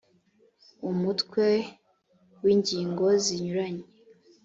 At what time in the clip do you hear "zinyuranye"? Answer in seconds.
3.23-3.85